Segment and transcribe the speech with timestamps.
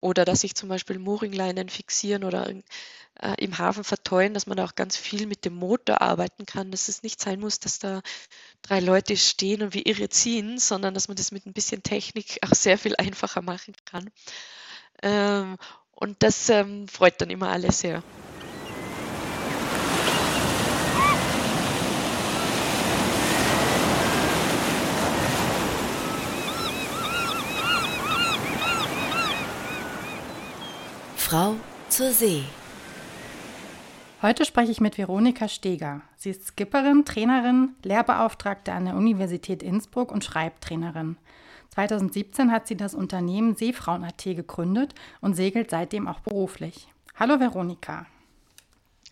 [0.00, 4.74] oder dass sich zum Beispiel Mooringleinen fixieren oder äh, im Hafen verteuen, dass man auch
[4.74, 8.00] ganz viel mit dem Motor arbeiten kann, dass es nicht sein muss, dass da
[8.62, 12.38] drei Leute stehen und wie irre ziehen, sondern dass man das mit ein bisschen Technik
[12.42, 14.10] auch sehr viel einfacher machen kann.
[15.02, 15.56] Ähm,
[15.92, 18.02] und das ähm, freut dann immer alle sehr.
[31.30, 31.54] Frau
[31.88, 32.42] zur See.
[34.20, 36.00] Heute spreche ich mit Veronika Steger.
[36.16, 41.18] Sie ist Skipperin, Trainerin, Lehrbeauftragte an der Universität Innsbruck und Schreibtrainerin.
[41.68, 46.88] 2017 hat sie das Unternehmen Seefrauen.at gegründet und segelt seitdem auch beruflich.
[47.14, 48.06] Hallo Veronika.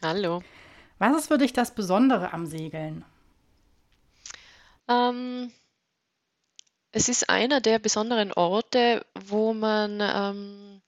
[0.03, 0.43] Hallo.
[0.99, 3.05] Was ist für dich das Besondere am Segeln?
[4.89, 5.53] Ähm,
[6.91, 10.83] es ist einer der besonderen Orte, wo man ähm,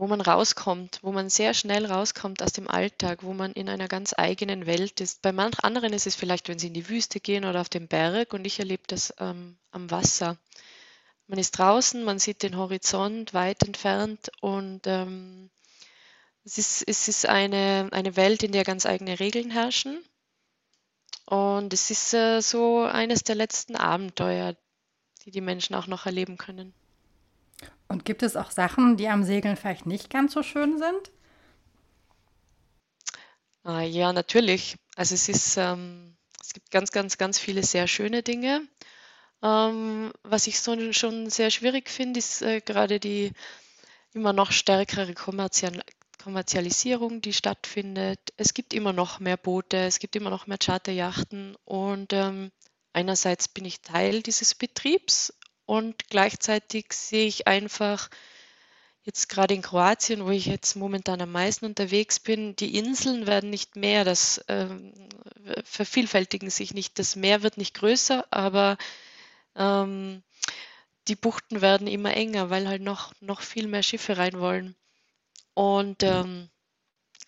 [0.00, 3.86] wo man rauskommt, wo man sehr schnell rauskommt aus dem Alltag, wo man in einer
[3.86, 5.20] ganz eigenen Welt ist.
[5.20, 7.86] Bei manchen anderen ist es vielleicht, wenn sie in die Wüste gehen oder auf den
[7.86, 10.38] Berg und ich erlebe das ähm, am Wasser.
[11.26, 15.50] Man ist draußen, man sieht den Horizont weit entfernt und ähm,
[16.46, 20.02] es ist, es ist eine, eine Welt, in der ganz eigene Regeln herrschen.
[21.26, 24.56] Und es ist äh, so eines der letzten Abenteuer,
[25.26, 26.72] die die Menschen auch noch erleben können.
[27.90, 31.10] Und gibt es auch Sachen, die am Segeln vielleicht nicht ganz so schön sind?
[33.64, 34.76] Ah, ja, natürlich.
[34.94, 38.62] Also es ist, ähm, es gibt ganz, ganz, ganz viele sehr schöne Dinge.
[39.42, 43.32] Ähm, was ich so schon sehr schwierig finde, ist äh, gerade die
[44.14, 45.82] immer noch stärkere Kommerzial
[46.22, 48.20] Kommerzialisierung, die stattfindet.
[48.36, 52.52] Es gibt immer noch mehr Boote, es gibt immer noch mehr Charterjachten und ähm,
[52.92, 55.32] einerseits bin ich Teil dieses Betriebs
[55.70, 58.10] und gleichzeitig sehe ich einfach
[59.02, 63.50] jetzt gerade in Kroatien, wo ich jetzt momentan am meisten unterwegs bin, die Inseln werden
[63.50, 64.92] nicht mehr, das ähm,
[65.62, 66.98] vervielfältigen sich nicht.
[66.98, 68.78] Das Meer wird nicht größer, aber
[69.54, 70.24] ähm,
[71.06, 74.74] die Buchten werden immer enger, weil halt noch, noch viel mehr Schiffe rein wollen.
[75.54, 76.50] Und ähm,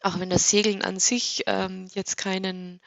[0.01, 2.81] auch wenn das Segeln an sich ähm, jetzt keinen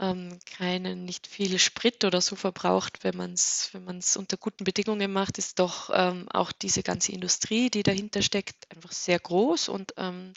[0.00, 4.64] ähm, keinen, nicht viel Sprit oder so verbraucht, wenn man es wenn man's unter guten
[4.64, 9.68] Bedingungen macht, ist doch ähm, auch diese ganze Industrie, die dahinter steckt, einfach sehr groß
[9.68, 10.32] und ähm,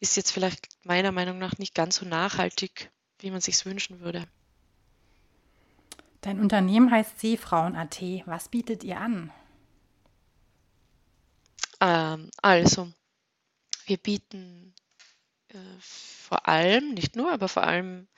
[0.00, 2.90] ist jetzt vielleicht meiner Meinung nach nicht ganz so nachhaltig,
[3.20, 4.26] wie man sich wünschen würde.
[6.20, 8.00] Dein Unternehmen heißt Seefrauen.at.
[8.26, 9.30] Was bietet ihr an?
[11.80, 12.90] Ähm, also,
[13.86, 14.74] wir bieten
[15.48, 18.08] äh, vor allem, nicht nur, aber vor allem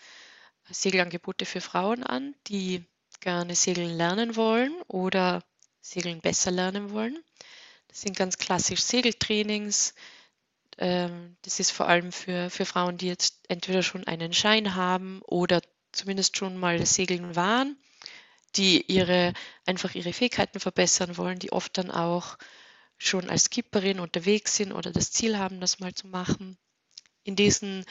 [0.70, 2.84] Segelangebote für Frauen an, die
[3.20, 5.42] gerne segeln lernen wollen oder
[5.81, 7.19] segeln besser lernen wollen.
[7.88, 9.94] Das sind ganz klassisch Segeltrainings.
[10.78, 15.20] Ähm, das ist vor allem für, für Frauen, die jetzt entweder schon einen Schein haben
[15.22, 15.60] oder
[15.92, 17.76] zumindest schon mal segeln waren,
[18.56, 19.32] die ihre,
[19.66, 22.38] einfach ihre Fähigkeiten verbessern wollen, die oft dann auch
[22.97, 26.59] schon als Skipperin unterwegs sind oder das Ziel haben, das mal zu machen.
[27.25, 27.84] In diesen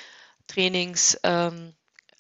[0.47, 1.73] Trainings ähm,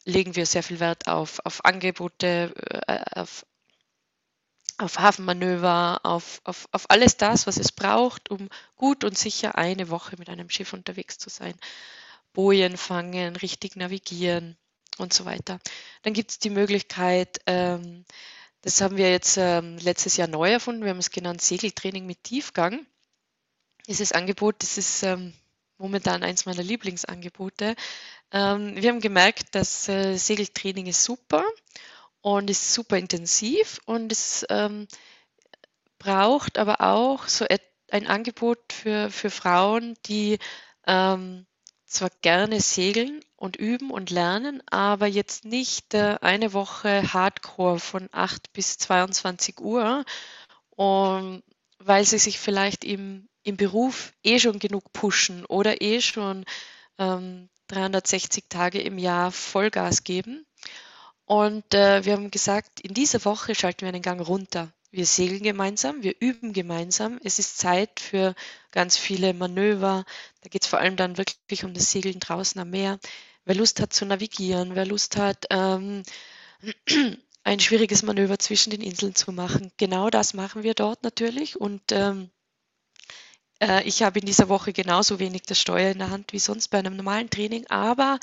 [0.05, 2.53] legen wir sehr viel Wert auf, auf Angebote,
[2.87, 3.45] äh, auf,
[4.77, 9.89] auf Hafenmanöver, auf, auf, auf alles das, was es braucht, um gut und sicher eine
[9.89, 11.53] Woche mit einem Schiff unterwegs zu sein.
[12.33, 14.57] Bojen fangen, richtig navigieren
[14.97, 15.59] und so weiter.
[16.03, 18.05] Dann gibt es die Möglichkeit, ähm,
[18.61, 22.23] das haben wir jetzt ähm, letztes Jahr neu erfunden, wir haben es genannt Segeltraining mit
[22.23, 22.85] Tiefgang.
[23.87, 25.33] Dieses Angebot, das ist ähm,
[25.77, 27.75] momentan eins meiner Lieblingsangebote.
[28.31, 31.43] Ähm, wir haben gemerkt, dass äh, Segeltraining ist super
[32.21, 34.87] und ist super intensiv und es ähm,
[35.97, 37.45] braucht aber auch so
[37.91, 40.37] ein Angebot für, für Frauen, die
[40.87, 41.45] ähm,
[41.85, 48.09] zwar gerne segeln und üben und lernen, aber jetzt nicht äh, eine Woche Hardcore von
[48.11, 50.05] 8 bis 22 Uhr,
[50.69, 51.43] und,
[51.79, 56.45] weil sie sich vielleicht im, im Beruf eh schon genug pushen oder eh schon
[56.99, 60.45] ähm, 360 Tage im Jahr Vollgas geben.
[61.25, 64.73] Und äh, wir haben gesagt, in dieser Woche schalten wir einen Gang runter.
[64.91, 67.19] Wir segeln gemeinsam, wir üben gemeinsam.
[67.23, 68.33] Es ist Zeit für
[68.71, 70.05] ganz viele Manöver.
[70.41, 72.99] Da geht es vor allem dann wirklich um das Segeln draußen am Meer.
[73.45, 76.01] Wer Lust hat zu navigieren, wer Lust hat, ähm,
[77.43, 79.71] ein schwieriges Manöver zwischen den Inseln zu machen.
[79.77, 81.61] Genau das machen wir dort natürlich.
[81.61, 82.31] Und ähm,
[83.61, 86.69] äh, ich habe in dieser Woche genauso wenig das Steuer in der Hand wie sonst
[86.69, 88.19] bei einem normalen Training, aber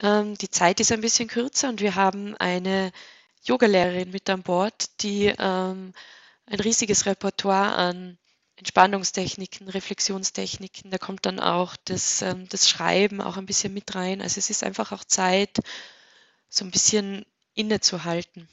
[0.00, 2.92] ähm, die Zeit ist ein bisschen kürzer und wir haben eine
[3.44, 5.92] Yogalehrerin mit an Bord, die ähm,
[6.46, 8.18] ein riesiges Repertoire an
[8.56, 10.90] Entspannungstechniken, Reflexionstechniken.
[10.90, 14.22] Da kommt dann auch das, ähm, das Schreiben auch ein bisschen mit rein.
[14.22, 15.58] Also es ist einfach auch Zeit,
[16.48, 18.48] so ein bisschen innezuhalten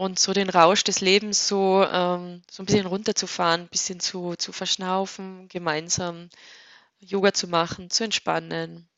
[0.00, 4.34] und so den Rausch des Lebens so, ähm, so ein bisschen runterzufahren, ein bisschen zu,
[4.34, 6.30] zu verschnaufen, gemeinsam
[7.00, 8.88] Yoga zu machen, zu entspannen.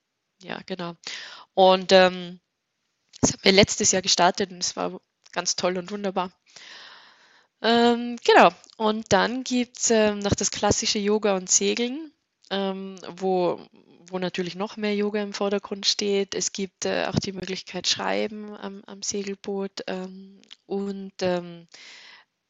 [0.44, 0.94] Ja, genau.
[1.54, 2.38] Und ähm,
[3.20, 5.00] das haben wir letztes Jahr gestartet und es war
[5.32, 6.30] ganz toll und wunderbar.
[7.62, 8.50] Ähm, genau.
[8.76, 12.12] Und dann gibt es ähm, noch das klassische Yoga und Segeln,
[12.50, 13.60] ähm, wo,
[14.12, 16.34] wo natürlich noch mehr Yoga im Vordergrund steht.
[16.34, 21.66] Es gibt äh, auch die Möglichkeit Schreiben am, am Segelboot ähm, und ähm,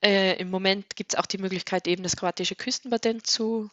[0.03, 3.71] äh, im Moment gibt es auch die Möglichkeit, eben das kroatische Küstenpatent zu,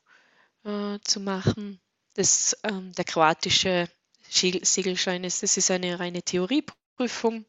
[0.63, 1.81] äh, zu machen.
[2.13, 3.89] Das, ähm, der kroatische
[4.29, 7.45] Segelschein ist, das ist eine reine Theorieprüfung,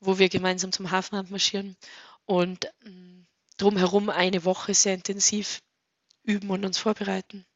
[0.00, 1.76] wo wir gemeinsam zum Hafenrand marschieren
[2.26, 3.22] und mm,
[3.56, 5.62] drumherum eine Woche sehr intensiv
[6.22, 7.46] üben und uns vorbereiten.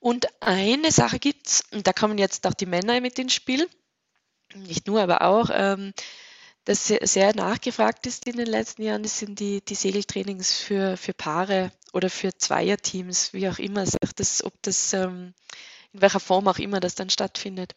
[0.00, 3.68] Und eine Sache gibt es, und da kommen jetzt auch die Männer mit ins Spiel,
[4.54, 5.92] nicht nur, aber auch, ähm,
[6.64, 11.14] das sehr nachgefragt ist in den letzten Jahren, das sind die, die Segeltrainings für, für
[11.14, 13.86] Paare oder für Zweierteams, wie auch immer,
[14.16, 15.32] das, ob das ähm,
[15.92, 17.74] in welcher Form auch immer das dann stattfindet.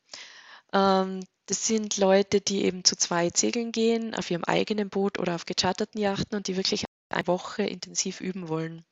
[0.74, 5.36] Ähm, das sind Leute, die eben zu zweit segeln gehen, auf ihrem eigenen Boot oder
[5.36, 8.84] auf gecharterten Yachten und die wirklich eine Woche intensiv üben wollen.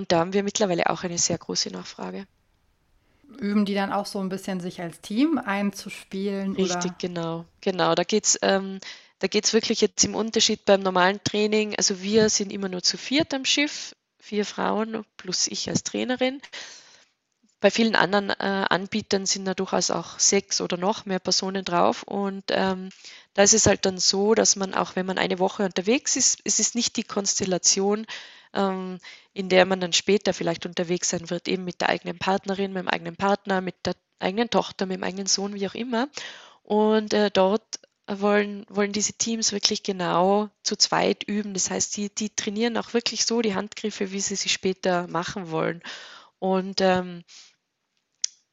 [0.00, 2.26] Und da haben wir mittlerweile auch eine sehr große Nachfrage.
[3.38, 6.56] Üben die dann auch so ein bisschen sich als Team einzuspielen?
[6.56, 6.96] Richtig, oder?
[6.98, 7.44] genau.
[7.60, 8.80] Genau, da geht es ähm,
[9.20, 11.74] wirklich jetzt im Unterschied beim normalen Training.
[11.76, 16.40] Also wir sind immer nur zu viert am Schiff, vier Frauen plus ich als Trainerin.
[17.60, 22.04] Bei vielen anderen äh, Anbietern sind da durchaus auch sechs oder noch mehr Personen drauf.
[22.04, 22.88] Und ähm,
[23.34, 26.40] da ist es halt dann so, dass man auch, wenn man eine Woche unterwegs ist,
[26.44, 28.06] es ist nicht die Konstellation,
[28.54, 28.98] ähm,
[29.32, 32.82] in der man dann später vielleicht unterwegs sein wird, eben mit der eigenen Partnerin, mit
[32.82, 36.08] dem eigenen Partner, mit der eigenen Tochter, mit dem eigenen Sohn, wie auch immer.
[36.62, 41.54] Und äh, dort wollen, wollen diese Teams wirklich genau zu zweit üben.
[41.54, 45.50] Das heißt, die, die trainieren auch wirklich so die Handgriffe, wie sie sie später machen
[45.50, 45.82] wollen.
[46.38, 47.22] Und ähm,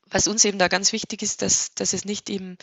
[0.06, 2.58] was uns eben da ganz wichtig ist, dass, dass es nicht im,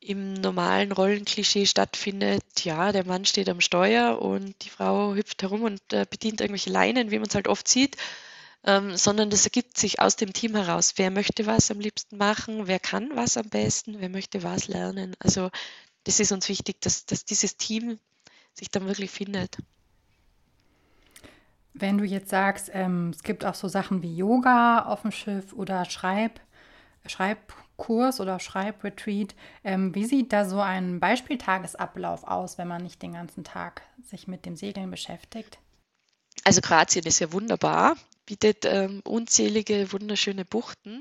[0.00, 5.62] im normalen Rollenklischee stattfindet, ja, der Mann steht am Steuer und die Frau hüpft herum
[5.62, 7.96] und äh, bedient irgendwelche Leinen, wie man es halt oft sieht,
[8.64, 10.94] ähm, sondern das ergibt sich aus dem Team heraus.
[10.96, 15.14] Wer möchte was am liebsten machen, wer kann was am besten, wer möchte was lernen.
[15.18, 15.50] Also
[16.04, 17.98] das ist uns wichtig, dass, dass dieses Team
[18.52, 19.58] sich dann wirklich findet.
[21.74, 25.52] Wenn du jetzt sagst, ähm, es gibt auch so Sachen wie Yoga auf dem Schiff
[25.52, 26.40] oder Schreib,
[27.76, 29.34] Schreibkurs oder Schreibretreat.
[29.64, 34.26] Ähm, wie sieht da so ein Beispieltagesablauf aus, wenn man nicht den ganzen Tag sich
[34.26, 35.58] mit dem Segeln beschäftigt?
[36.44, 41.00] Also Kroatien ist ja wunderbar, bietet ähm, unzählige wunderschöne Buchten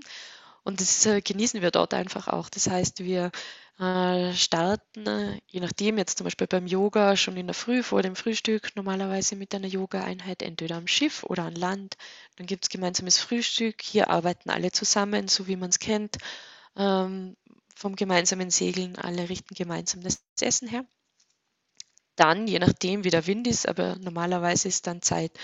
[0.64, 2.50] und das äh, genießen wir dort einfach auch.
[2.50, 3.32] Das heißt, wir
[3.80, 8.02] äh, starten, äh, je nachdem, jetzt zum Beispiel beim Yoga schon in der Früh vor
[8.02, 11.98] dem Frühstück, normalerweise mit einer Yoga-Einheit entweder am Schiff oder an Land.
[12.38, 13.82] Dann gibt es gemeinsames Frühstück.
[13.82, 16.18] Hier arbeiten alle zusammen, so wie man es kennt.
[16.76, 17.36] Ähm,
[17.76, 20.86] vom gemeinsamen Segeln, alle richten gemeinsam das Essen her.
[22.16, 25.38] Dann, je nachdem, wie der Wind ist, aber normalerweise ist dann Zeit,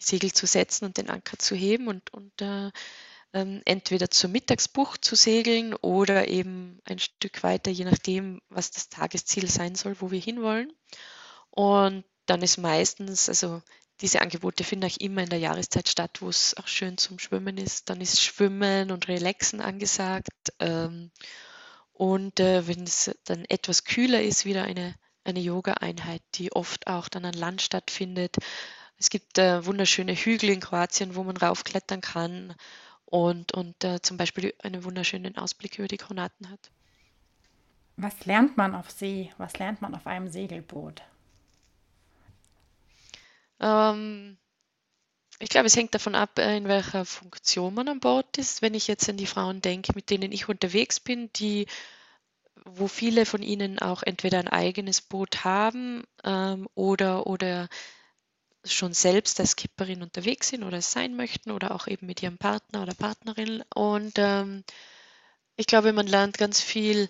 [0.00, 2.70] die Segel zu setzen und den Anker zu heben und, und äh,
[3.32, 8.90] ähm, entweder zur Mittagsbucht zu segeln oder eben ein Stück weiter, je nachdem, was das
[8.90, 10.72] Tagesziel sein soll, wo wir hinwollen.
[11.50, 13.62] Und dann ist meistens, also
[14.02, 17.56] diese Angebote finden auch immer in der Jahreszeit statt, wo es auch schön zum Schwimmen
[17.56, 17.88] ist.
[17.88, 20.52] Dann ist Schwimmen und Relaxen angesagt.
[20.58, 21.10] Ähm,
[21.92, 27.08] und äh, wenn es dann etwas kühler ist, wieder eine, eine Yoga-Einheit, die oft auch
[27.08, 28.36] dann an Land stattfindet.
[28.98, 32.54] Es gibt äh, wunderschöne Hügel in Kroatien, wo man raufklettern kann
[33.04, 36.70] und, und äh, zum Beispiel einen wunderschönen Ausblick über die Kronaten hat.
[37.96, 39.30] Was lernt man auf See?
[39.38, 41.02] Was lernt man auf einem Segelboot?
[43.62, 44.38] Ähm,
[45.38, 48.62] ich glaube, es hängt davon ab, äh, in welcher Funktion man an Bord ist.
[48.62, 51.66] Wenn ich jetzt an die Frauen denke, mit denen ich unterwegs bin, die,
[52.64, 57.68] wo viele von ihnen auch entweder ein eigenes Boot haben ähm, oder, oder
[58.64, 62.38] schon selbst als Skipperin unterwegs sind oder es sein möchten oder auch eben mit ihrem
[62.38, 63.64] Partner oder Partnerin.
[63.74, 64.64] Und ähm,
[65.56, 67.08] ich glaube, man lernt ganz viel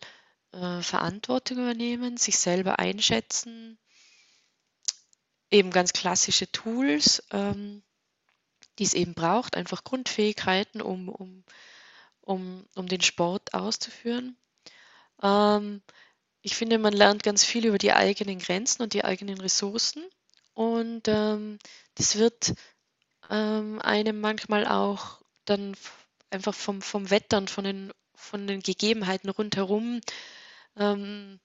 [0.53, 3.79] äh, Verantwortung übernehmen, sich selber einschätzen,
[5.53, 7.83] eben ganz klassische Tools, ähm,
[8.79, 11.45] die es eben braucht, einfach Grundfähigkeiten, um, um,
[12.23, 14.37] um, um den Sport auszuführen.
[15.23, 15.83] Ähm,
[16.41, 20.05] ich finde, man lernt ganz viel über die eigenen Grenzen und die eigenen Ressourcen
[20.55, 21.59] und ähm,
[21.95, 22.55] das wird
[23.31, 25.77] ähm, einem manchmal auch dann
[26.31, 30.01] einfach vom, vom Wetter und von den, von den Gegebenheiten rundherum
[30.77, 31.39] ähm,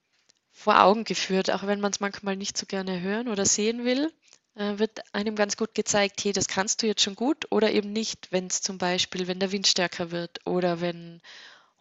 [0.58, 4.12] vor Augen geführt, auch wenn man es manchmal nicht so gerne hören oder sehen will,
[4.56, 7.92] äh, wird einem ganz gut gezeigt, hey, das kannst du jetzt schon gut oder eben
[7.92, 11.22] nicht, wenn es zum Beispiel, wenn der Wind stärker wird oder wenn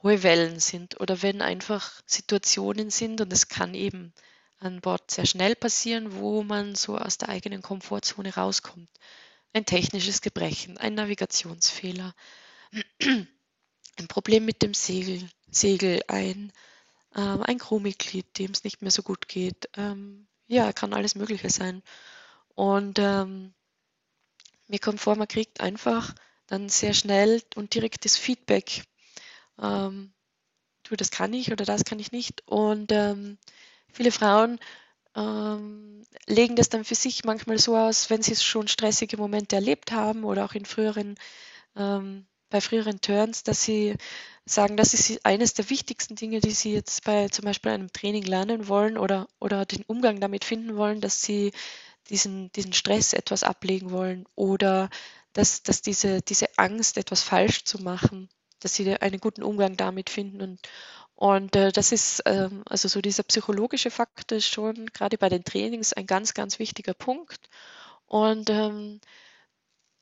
[0.03, 4.13] hohe Wellen sind oder wenn einfach Situationen sind und es kann eben
[4.59, 8.89] an Bord sehr schnell passieren, wo man so aus der eigenen Komfortzone rauskommt.
[9.53, 12.13] Ein technisches Gebrechen, ein Navigationsfehler,
[13.01, 16.53] ein Problem mit dem Segel, Segel ein,
[17.17, 19.69] äh, ein Crewmitglied, dem es nicht mehr so gut geht.
[19.75, 21.83] Ähm, ja, kann alles Mögliche sein.
[22.55, 23.53] Und ähm,
[24.67, 26.13] mir kommt vor, man kriegt einfach
[26.47, 28.83] dann sehr schnell und direktes Feedback.
[29.61, 30.13] Ähm,
[30.83, 32.47] du, das kann ich oder das kann ich nicht.
[32.47, 33.37] Und ähm,
[33.91, 34.59] viele Frauen
[35.15, 39.91] ähm, legen das dann für sich manchmal so aus, wenn sie schon stressige Momente erlebt
[39.91, 41.15] haben oder auch in früheren,
[41.75, 43.95] ähm, bei früheren Turns, dass sie
[44.45, 48.23] sagen, das ist eines der wichtigsten Dinge, die sie jetzt bei zum Beispiel einem Training
[48.23, 51.51] lernen wollen oder, oder den Umgang damit finden wollen, dass sie
[52.09, 54.89] diesen, diesen Stress etwas ablegen wollen oder
[55.33, 60.09] dass, dass diese, diese Angst, etwas falsch zu machen, dass sie einen guten Umgang damit
[60.09, 60.59] finden und,
[61.15, 65.43] und äh, das ist, ähm, also so dieser psychologische Faktor ist schon gerade bei den
[65.43, 67.49] Trainings ein ganz, ganz wichtiger Punkt.
[68.05, 69.01] Und ähm,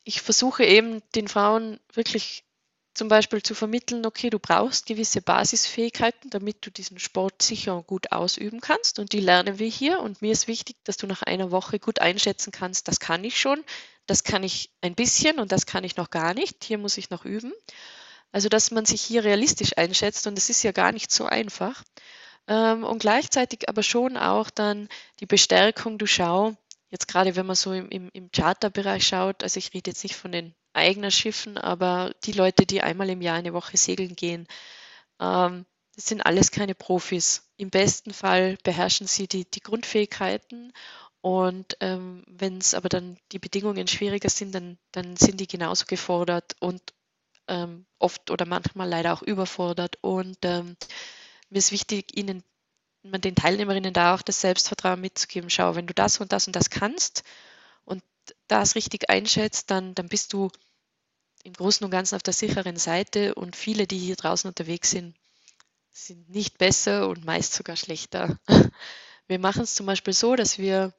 [0.06, 2.46] ich versuche eben den Frauen wirklich
[2.94, 7.88] zum Beispiel zu vermitteln, okay, du brauchst gewisse Basisfähigkeiten, damit du diesen Sport sicher und
[7.88, 9.00] gut ausüben kannst.
[9.00, 10.00] Und die lernen wir hier.
[10.00, 13.38] Und mir ist wichtig, dass du nach einer Woche gut einschätzen kannst, das kann ich
[13.40, 13.62] schon,
[14.06, 16.64] das kann ich ein bisschen und das kann ich noch gar nicht.
[16.64, 17.52] Hier muss ich noch üben.
[18.32, 21.84] Also, dass man sich hier realistisch einschätzt und es ist ja gar nicht so einfach.
[22.48, 24.88] Ähm, und gleichzeitig aber schon auch dann
[25.20, 26.56] die Bestärkung, du schau,
[26.90, 30.16] jetzt gerade wenn man so im, im, im Charterbereich schaut, also ich rede jetzt nicht
[30.16, 34.48] von den eigenen Schiffen, aber die Leute, die einmal im Jahr eine Woche segeln gehen,
[35.20, 35.66] ähm,
[35.96, 37.50] das sind alles keine Profis.
[37.58, 40.74] Im besten Fall beherrschen sie die, die Grundfähigkeiten
[41.26, 45.86] und ähm, wenn es aber dann die Bedingungen schwieriger sind, dann, dann sind die genauso
[45.88, 46.94] gefordert und
[47.48, 49.98] ähm, oft oder manchmal leider auch überfordert.
[50.02, 50.78] Und ähm,
[51.50, 52.44] mir ist wichtig, ihnen
[53.12, 55.50] man den Teilnehmerinnen da auch das Selbstvertrauen mitzugeben.
[55.50, 57.24] Schau, wenn du das und das und das kannst
[57.84, 58.04] und
[58.48, 60.50] das richtig einschätzt, dann, dann bist du
[61.44, 65.16] im Großen und Ganzen auf der sicheren Seite und viele, die hier draußen unterwegs sind,
[65.92, 68.40] sind nicht besser und meist sogar schlechter.
[69.28, 70.94] Wir machen es zum Beispiel so, dass wir,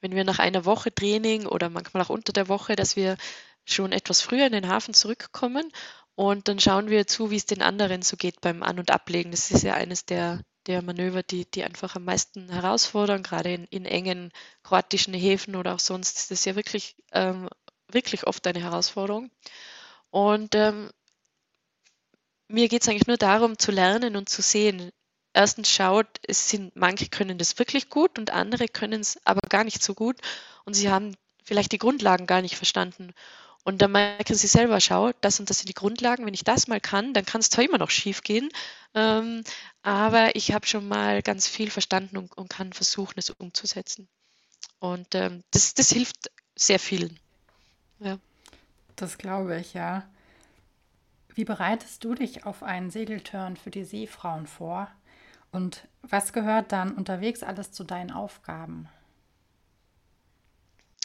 [0.00, 3.16] wenn wir nach einer Woche Training oder manchmal auch unter der Woche, dass wir
[3.64, 5.72] schon etwas früher in den Hafen zurückkommen
[6.14, 9.32] und dann schauen wir zu, wie es den anderen so geht beim An- und Ablegen.
[9.32, 13.64] Das ist ja eines der, der Manöver, die, die einfach am meisten herausfordern, gerade in,
[13.64, 14.30] in engen
[14.62, 17.48] kroatischen Häfen oder auch sonst ist das ja wirklich, ähm,
[17.90, 19.30] wirklich oft eine Herausforderung.
[20.10, 20.90] Und ähm,
[22.48, 24.90] mir geht es eigentlich nur darum, zu lernen und zu sehen.
[25.32, 29.64] Erstens schaut, es sind, manche können das wirklich gut und andere können es aber gar
[29.64, 30.16] nicht so gut
[30.64, 33.14] und sie haben vielleicht die Grundlagen gar nicht verstanden.
[33.68, 36.24] Und dann merken sie selber, schau, das und das sind die Grundlagen.
[36.24, 38.48] Wenn ich das mal kann, dann kann es zwar immer noch schief gehen,
[38.94, 39.44] ähm,
[39.82, 44.08] aber ich habe schon mal ganz viel verstanden und, und, kann versuchen, es umzusetzen.
[44.78, 47.20] Und ähm, das, das hilft sehr vielen.
[47.98, 48.16] Ja.
[48.96, 50.08] Das glaube ich, ja.
[51.34, 54.90] Wie bereitest du dich auf einen Segelturn für die Seefrauen vor?
[55.52, 58.88] Und was gehört dann unterwegs alles zu deinen Aufgaben?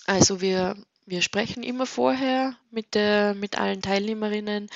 [0.05, 4.70] Also wir wir sprechen immer vorher mit, der, mit allen Teilnehmerinnen,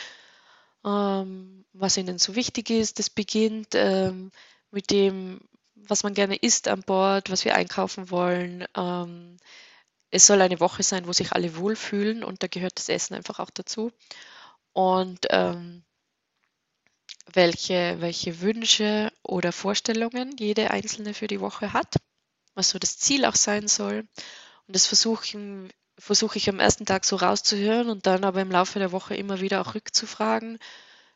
[0.85, 2.99] ähm, was ihnen so wichtig ist.
[2.99, 4.31] Das beginnt ähm,
[4.71, 5.41] mit dem,
[5.75, 8.65] was man gerne isst an Bord, was wir einkaufen wollen.
[8.75, 9.37] Ähm,
[10.09, 13.39] es soll eine Woche sein, wo sich alle wohlfühlen und da gehört das Essen einfach
[13.39, 13.91] auch dazu.
[14.73, 15.83] Und ähm,
[17.33, 21.95] welche, welche Wünsche oder Vorstellungen jede Einzelne für die Woche hat,
[22.55, 24.07] was so das Ziel auch sein soll.
[24.67, 28.79] Und das versuchen versuche ich am ersten Tag so rauszuhören und dann aber im Laufe
[28.79, 30.59] der Woche immer wieder auch rückzufragen.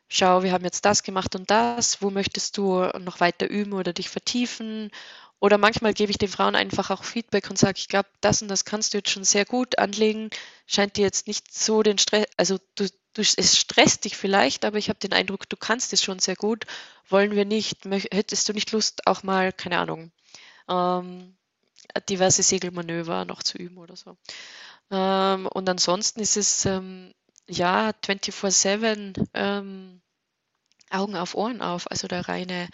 [0.07, 2.01] Schau, wir haben jetzt das gemacht und das.
[2.01, 4.91] Wo möchtest du noch weiter üben oder dich vertiefen?
[5.39, 8.47] Oder manchmal gebe ich den Frauen einfach auch Feedback und sage, ich glaube, das und
[8.47, 10.29] das kannst du jetzt schon sehr gut anlegen.
[10.67, 14.77] Scheint dir jetzt nicht so den Stress, also du, du, es stresst dich vielleicht, aber
[14.77, 16.65] ich habe den Eindruck, du kannst es schon sehr gut.
[17.09, 20.11] Wollen wir nicht, hättest du nicht Lust, auch mal, keine Ahnung,
[20.69, 21.35] ähm,
[22.07, 24.17] diverse Segelmanöver noch zu üben oder so.
[24.91, 27.13] Ähm, und ansonsten ist es ähm,
[27.48, 30.01] ja 24-7 ähm,
[30.89, 31.89] Augen auf Ohren auf.
[31.89, 32.67] Also der reine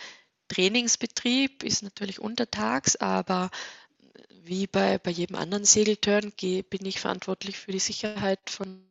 [0.50, 3.52] Trainingsbetrieb ist natürlich untertags, aber
[4.44, 8.82] wie bei, bei jedem anderen Segeltörn bin ich verantwortlich für die Sicherheit von,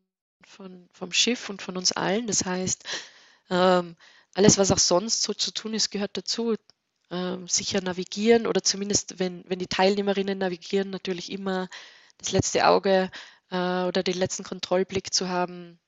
[0.47, 2.27] von, vom Schiff und von uns allen.
[2.27, 2.85] Das heißt,
[3.51, 3.97] ähm,
[4.35, 6.55] alles, was auch sonst so zu tun ist, gehört dazu.
[7.11, 11.69] Ähm, sicher navigieren oder zumindest, wenn, wenn die Teilnehmerinnen navigieren, natürlich immer
[12.19, 13.11] das letzte Auge
[13.51, 15.79] äh, oder den letzten Kontrollblick zu haben.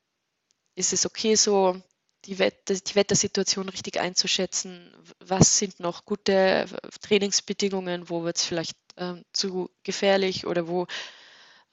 [0.75, 1.81] Ist es okay so,
[2.25, 4.93] die, Wetter, die Wettersituation richtig einzuschätzen?
[5.21, 6.67] Was sind noch gute
[7.01, 8.09] Trainingsbedingungen?
[8.11, 10.87] Wo wird es vielleicht äh, zu gefährlich oder wo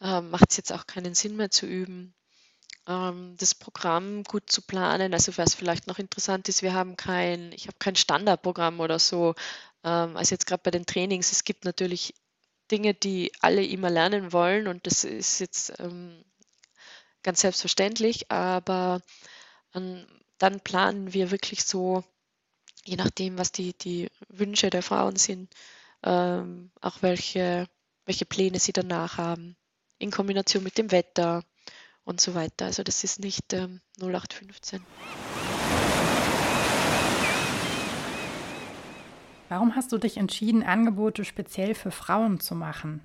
[0.01, 2.15] äh, macht es jetzt auch keinen Sinn mehr zu üben?
[2.87, 5.13] Ähm, das Programm gut zu planen.
[5.13, 9.35] Also was vielleicht noch interessant ist, wir haben kein, ich habe kein Standardprogramm oder so.
[9.83, 12.15] Also jetzt gerade bei den Trainings, es gibt natürlich
[12.71, 16.23] Dinge, die alle immer lernen wollen und das ist jetzt ähm,
[17.23, 19.01] ganz selbstverständlich, aber
[19.73, 20.05] ähm,
[20.37, 22.03] dann planen wir wirklich so,
[22.83, 25.53] je nachdem, was die, die Wünsche der Frauen sind,
[26.03, 27.67] ähm, auch welche,
[28.05, 29.55] welche Pläne sie danach haben,
[29.97, 31.43] in Kombination mit dem Wetter
[32.03, 32.65] und so weiter.
[32.65, 34.85] Also das ist nicht ähm, 0815.
[39.49, 43.01] Warum hast du dich entschieden, Angebote speziell für Frauen zu machen?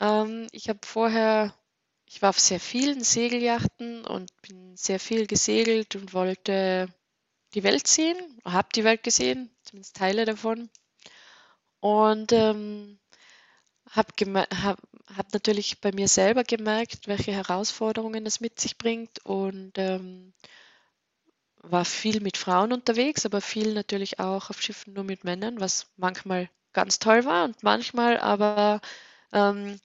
[0.00, 1.52] Ähm, ich habe vorher,
[2.06, 6.88] ich war auf sehr vielen Segeljachten und bin sehr viel gesegelt und wollte
[7.54, 10.68] die Welt sehen, habe die Welt gesehen, zumindest Teile davon.
[11.80, 12.98] Und ähm,
[13.90, 14.12] habe
[14.62, 14.78] hab,
[15.16, 20.32] hab natürlich bei mir selber gemerkt, welche Herausforderungen es mit sich bringt und ähm,
[21.62, 25.86] war viel mit Frauen unterwegs, aber viel natürlich auch auf Schiffen nur mit Männern, was
[25.96, 28.80] manchmal ganz toll war und manchmal aber
[29.32, 29.80] ähm,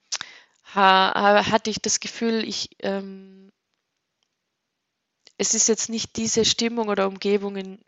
[0.75, 3.51] ha, hatte ich das Gefühl, ich, ähm,
[5.37, 7.79] es ist jetzt nicht diese Stimmung oder Umgebung, in,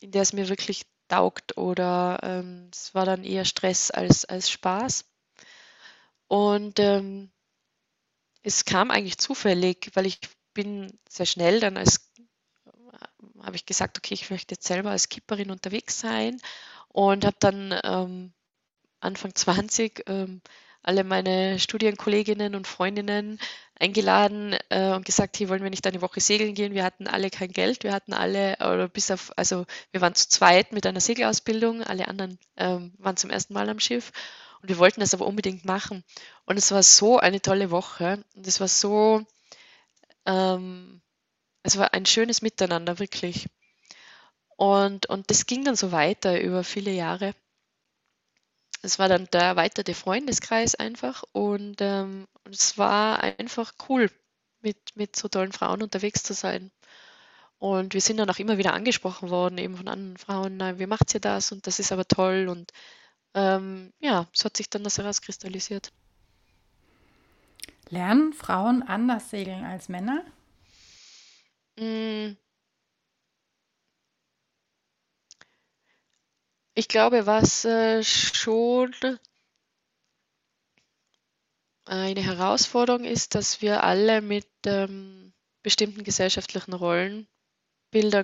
[0.00, 4.50] in der es mir wirklich taugt oder ähm, es war dann eher Stress als, als
[4.50, 5.04] Spaß.
[6.28, 7.30] Und ähm,
[8.42, 10.20] es kam eigentlich zufällig, weil ich
[10.52, 12.03] bin sehr schnell dann als
[13.44, 16.40] habe ich gesagt, okay, ich möchte jetzt selber als Kipperin unterwegs sein
[16.88, 18.32] und habe dann ähm,
[19.00, 20.40] Anfang 20 ähm,
[20.82, 23.38] alle meine Studienkolleginnen und Freundinnen
[23.80, 26.74] eingeladen äh, und gesagt, hier wollen wir nicht eine Woche segeln gehen.
[26.74, 30.28] Wir hatten alle kein Geld, wir hatten alle, oder bis auf, also wir waren zu
[30.28, 34.12] zweit mit einer Segelausbildung, alle anderen ähm, waren zum ersten Mal am Schiff
[34.60, 36.04] und wir wollten das aber unbedingt machen.
[36.44, 39.22] Und es war so eine tolle Woche und es war so,
[40.26, 41.00] ähm,
[41.64, 43.48] es war ein schönes Miteinander, wirklich.
[44.56, 47.34] Und, und das ging dann so weiter über viele Jahre.
[48.82, 54.10] Es war dann der erweiterte Freundeskreis einfach und, ähm, es war einfach cool,
[54.60, 56.70] mit, mit so tollen Frauen unterwegs zu sein.
[57.58, 60.86] Und wir sind dann auch immer wieder angesprochen worden, eben von anderen Frauen, na, wie
[60.86, 61.50] macht ihr das?
[61.50, 62.48] Und das ist aber toll.
[62.48, 62.72] Und
[63.34, 65.92] ähm, ja, so hat sich dann das herauskristallisiert.
[67.88, 70.24] Lernen Frauen anders segeln als Männer?
[71.78, 72.34] Hm.
[76.76, 78.94] Ich glaube, was äh, schon
[81.86, 85.32] eine Herausforderung ist, dass wir alle mit ähm,
[85.62, 87.46] bestimmten gesellschaftlichen Rollenbildern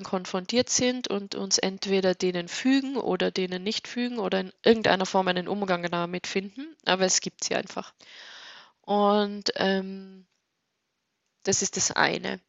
[0.04, 5.28] konfrontiert sind und uns entweder denen fügen oder denen nicht fügen oder in irgendeiner Form
[5.28, 6.76] einen Umgang damit finden.
[6.86, 7.94] Aber es gibt sie einfach.
[8.82, 10.26] Und ähm,
[11.42, 12.40] das ist das eine.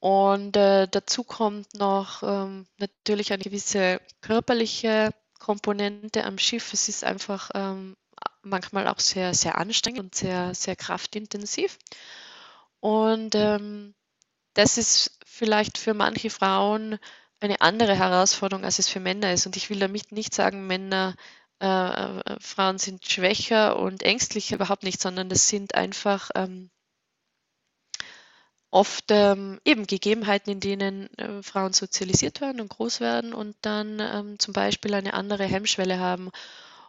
[0.00, 6.72] Und äh, dazu kommt noch ähm, natürlich eine gewisse körperliche Komponente am Schiff.
[6.72, 7.96] Es ist einfach ähm,
[8.42, 11.78] manchmal auch sehr, sehr anstrengend und sehr, sehr kraftintensiv.
[12.80, 13.94] Und ähm,
[14.54, 16.98] das ist vielleicht für manche Frauen
[17.40, 19.46] eine andere Herausforderung, als es für Männer ist.
[19.46, 21.14] Und ich will damit nicht sagen, Männer,
[21.60, 26.70] äh, äh Frauen sind schwächer und ängstlicher, überhaupt nicht, sondern das sind einfach ähm,
[28.70, 34.00] oft ähm, eben Gegebenheiten, in denen äh, Frauen sozialisiert werden und groß werden und dann
[34.00, 36.30] ähm, zum Beispiel eine andere Hemmschwelle haben.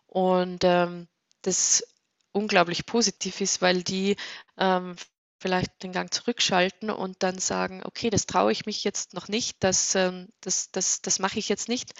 [0.07, 1.07] Und ähm,
[1.41, 1.83] das
[2.31, 4.17] unglaublich positiv ist, weil die
[4.57, 4.95] ähm,
[5.39, 9.63] vielleicht den Gang zurückschalten und dann sagen, okay, das traue ich mich jetzt noch nicht,
[9.63, 11.93] das, ähm, das, das, das mache ich jetzt nicht,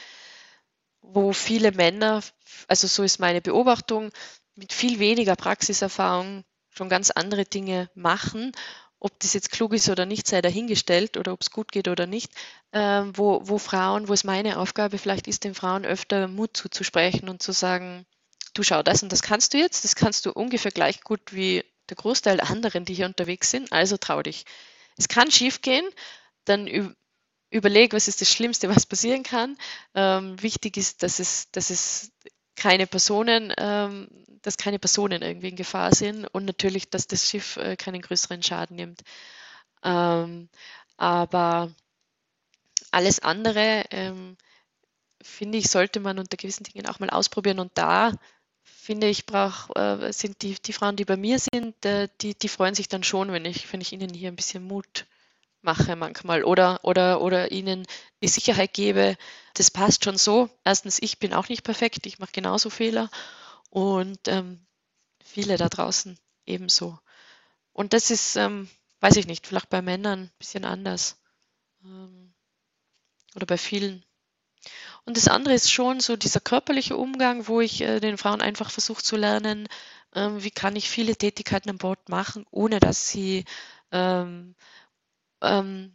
[1.01, 2.21] wo viele Männer,
[2.67, 4.11] also so ist meine Beobachtung,
[4.55, 8.51] mit viel weniger Praxiserfahrung schon ganz andere Dinge machen
[8.99, 12.05] ob das jetzt klug ist oder nicht, sei dahingestellt oder ob es gut geht oder
[12.05, 12.31] nicht,
[12.71, 17.29] äh, wo, wo Frauen, wo es meine Aufgabe vielleicht ist, den Frauen öfter Mut zuzusprechen
[17.29, 18.05] und zu sagen,
[18.53, 21.63] du schau, das und das kannst du jetzt, das kannst du ungefähr gleich gut wie
[21.89, 24.45] der Großteil der anderen, die hier unterwegs sind, also trau dich.
[24.97, 25.87] Es kann schief gehen,
[26.45, 26.67] dann
[27.51, 29.57] überleg, was ist das Schlimmste, was passieren kann.
[29.95, 32.11] Ähm, wichtig ist, dass es, dass es
[32.59, 34.07] keine Personen, ähm,
[34.41, 38.43] dass keine Personen irgendwie in Gefahr sind und natürlich, dass das Schiff äh, keinen größeren
[38.43, 39.01] Schaden nimmt.
[39.83, 40.49] Ähm,
[40.97, 41.73] aber
[42.91, 44.37] alles andere, ähm,
[45.21, 47.59] finde ich, sollte man unter gewissen Dingen auch mal ausprobieren.
[47.59, 48.13] Und da
[48.63, 52.49] finde ich, brauch, äh, sind die, die Frauen, die bei mir sind, äh, die, die
[52.49, 55.05] freuen sich dann schon, wenn ich, wenn ich ihnen hier ein bisschen Mut
[55.61, 57.85] mache manchmal oder, oder, oder ihnen
[58.21, 59.17] die Sicherheit gebe,
[59.53, 60.49] das passt schon so.
[60.63, 63.09] Erstens, ich bin auch nicht perfekt, ich mache genauso Fehler
[63.69, 64.65] und ähm,
[65.23, 66.99] viele da draußen ebenso.
[67.73, 68.69] Und das ist, ähm,
[68.99, 71.17] weiß ich nicht, vielleicht bei Männern ein bisschen anders
[71.83, 72.33] ähm,
[73.35, 74.03] oder bei vielen.
[75.05, 78.69] Und das andere ist schon so dieser körperliche Umgang, wo ich äh, den Frauen einfach
[78.71, 79.67] versuche zu lernen,
[80.13, 83.45] ähm, wie kann ich viele Tätigkeiten an Bord machen, ohne dass sie
[85.41, 85.93] ähm,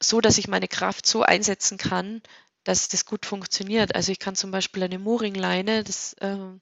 [0.00, 2.22] so, dass ich meine Kraft so einsetzen kann,
[2.64, 3.94] dass das gut funktioniert.
[3.94, 6.60] Also ich kann zum Beispiel eine Mooringleine das, ähm,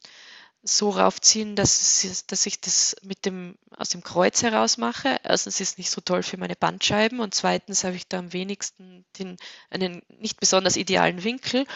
[0.62, 5.18] so raufziehen, dass, es, dass ich das mit dem, aus dem Kreuz heraus mache.
[5.25, 8.33] Erstens ist es nicht so toll für meine Bandscheiben und zweitens habe ich da am
[8.33, 9.37] wenigsten den,
[9.71, 11.66] einen nicht besonders idealen Winkel.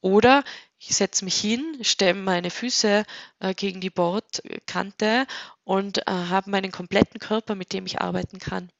[0.00, 0.44] Oder
[0.78, 3.04] ich setze mich hin, stemme meine Füße
[3.40, 5.26] äh, gegen die Bordkante
[5.64, 8.70] und äh, habe meinen kompletten Körper, mit dem ich arbeiten kann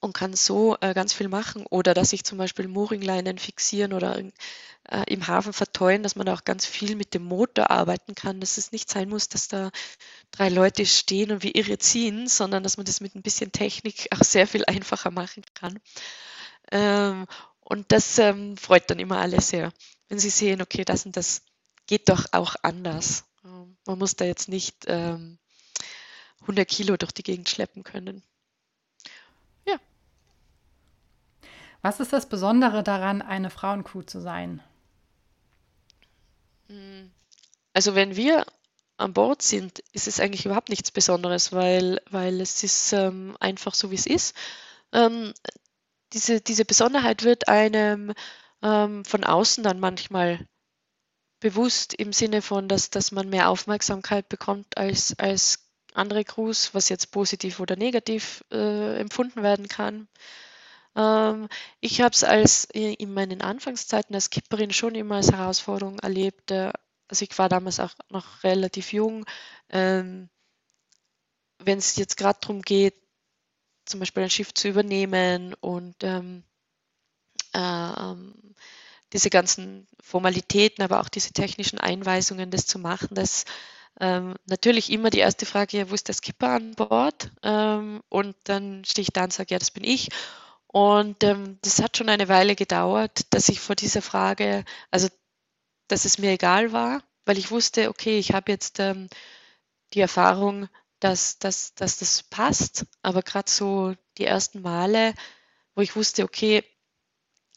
[0.00, 1.66] und kann so äh, ganz viel machen.
[1.70, 6.34] Oder dass ich zum Beispiel Mooringleinen fixieren oder äh, im Hafen verteuen, dass man da
[6.34, 9.70] auch ganz viel mit dem Motor arbeiten kann, dass es nicht sein muss, dass da
[10.30, 14.08] drei Leute stehen und wie irre ziehen, sondern dass man das mit ein bisschen Technik
[14.10, 15.78] auch sehr viel einfacher machen kann.
[16.70, 17.26] Ähm,
[17.60, 19.72] und das ähm, freut dann immer alle sehr,
[20.08, 21.42] wenn sie sehen, okay, das und das
[21.86, 23.24] geht doch auch anders.
[23.44, 25.38] Ähm, man muss da jetzt nicht 100
[26.48, 28.22] ähm, Kilo durch die Gegend schleppen können.
[31.82, 34.62] Was ist das Besondere daran, eine Frauencrew zu sein?
[37.72, 38.44] Also wenn wir
[38.96, 43.74] an Bord sind, ist es eigentlich überhaupt nichts Besonderes, weil, weil es ist ähm, einfach
[43.74, 44.36] so, wie es ist.
[44.92, 45.32] Ähm,
[46.12, 48.12] diese, diese Besonderheit wird einem
[48.62, 50.46] ähm, von außen dann manchmal
[51.40, 56.88] bewusst im Sinne von, dass, dass man mehr Aufmerksamkeit bekommt als, als andere Crews, was
[56.88, 60.08] jetzt positiv oder negativ äh, empfunden werden kann.
[60.98, 61.48] Ähm,
[61.80, 66.50] ich habe es als in meinen Anfangszeiten als Kipperin schon immer als Herausforderung erlebt.
[66.52, 66.72] Äh,
[67.08, 69.24] also ich war damals auch noch relativ jung.
[69.70, 70.28] Ähm,
[71.60, 72.94] Wenn es jetzt gerade darum geht,
[73.86, 76.44] zum Beispiel ein Schiff zu übernehmen und ähm,
[77.52, 78.14] äh,
[79.12, 83.44] diese ganzen Formalitäten, aber auch diese technischen Einweisungen, das zu machen, das
[84.00, 87.30] ähm, natürlich immer die erste Frage, wo ist der Skipper an Bord?
[87.42, 90.10] Ähm, und dann stehe ich da und sage, ja, das bin ich.
[90.68, 95.08] Und ähm, das hat schon eine Weile gedauert, dass ich vor dieser Frage, also
[95.88, 99.08] dass es mir egal war, weil ich wusste, okay, ich habe jetzt ähm,
[99.94, 100.68] die Erfahrung,
[101.00, 105.14] dass, dass, dass das passt, aber gerade so die ersten Male,
[105.74, 106.62] wo ich wusste, okay,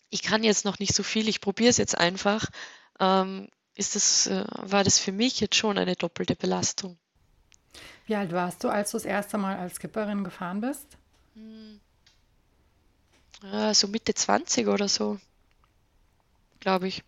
[0.09, 2.49] ich kann jetzt noch nicht so viel, ich probiere es jetzt einfach,
[2.99, 6.97] ähm, ist das, äh, war das für mich jetzt schon eine doppelte Belastung.
[8.05, 10.97] Wie alt warst du, als du das erste Mal als Skipperin gefahren bist?
[11.33, 11.81] Hm
[13.43, 15.19] äh, so Mitte 20 oder so,
[16.59, 17.03] glaube ich.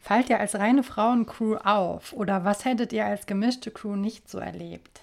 [0.00, 4.38] Fallt ihr als reine Frauencrew auf oder was hättet ihr als gemischte Crew nicht so
[4.38, 5.00] erlebt?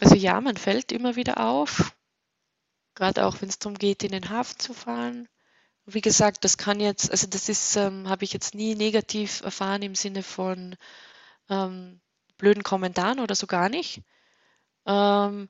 [0.00, 1.94] Also ja, man fällt immer wieder auf,
[2.94, 5.28] gerade auch wenn es darum geht, in den Hafen zu fahren.
[5.86, 9.82] Wie gesagt, das kann jetzt, also das ist, ähm, habe ich jetzt nie negativ erfahren
[9.82, 10.76] im Sinne von
[11.50, 12.00] ähm,
[12.38, 14.02] blöden Kommentaren oder so gar nicht.
[14.86, 15.48] Ähm,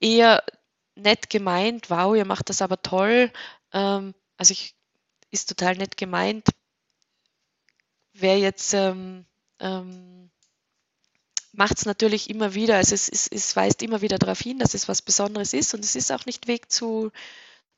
[0.00, 0.44] eher
[0.94, 3.32] nett gemeint, wow, ihr macht das aber toll.
[3.72, 4.74] Ähm, also ich,
[5.30, 6.48] ist total nett gemeint.
[8.12, 9.26] Wer jetzt ähm,
[9.58, 10.30] ähm,
[11.52, 14.74] macht es natürlich immer wieder, also es, es, es, weist immer wieder darauf hin, dass
[14.74, 17.10] es was Besonderes ist und es ist auch nicht Weg zu,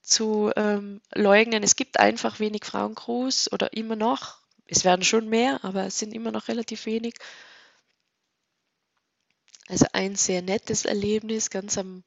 [0.03, 1.63] zu ähm, leugnen.
[1.63, 4.39] Es gibt einfach wenig Frauencrews oder immer noch.
[4.67, 7.15] Es werden schon mehr, aber es sind immer noch relativ wenig.
[9.69, 12.05] Also ein sehr nettes Erlebnis ganz am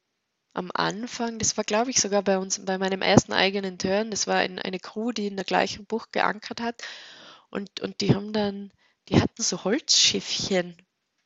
[0.60, 4.28] am Anfang, das war glaube ich sogar bei uns, bei meinem ersten eigenen Turn, das
[4.28, 6.84] war ein, eine Crew, die in der gleichen Bucht geankert hat
[7.50, 8.72] und, und die haben dann,
[9.08, 10.78] die hatten so Holzschiffchen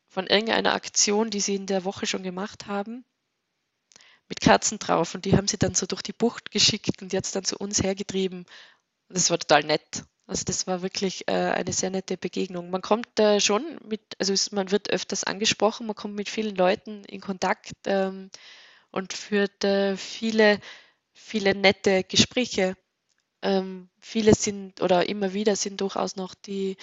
[0.07, 3.03] von irgendeiner Aktion, die sie in der Woche schon gemacht haben,
[4.29, 7.35] mit Kerzen drauf und die haben sie dann so durch die Bucht geschickt und jetzt
[7.35, 8.45] dann zu uns hergetrieben.
[9.09, 10.03] Das war total nett.
[10.25, 12.69] Also das war wirklich äh, eine sehr nette Begegnung.
[12.69, 17.03] Man kommt äh, schon mit, also man wird öfters angesprochen, man kommt mit vielen Leuten
[17.05, 17.73] in Kontakt.
[17.85, 18.29] Ähm,
[18.93, 20.59] und führt äh, viele,
[21.13, 22.77] viele nette Gespräche.
[23.41, 26.77] Ähm, viele sind oder immer wieder sind durchaus noch die